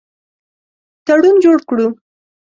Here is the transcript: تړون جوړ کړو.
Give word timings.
تړون 1.05 1.35
جوړ 1.43 1.57
کړو. 1.69 1.87